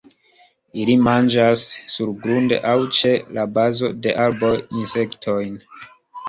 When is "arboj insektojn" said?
4.25-5.55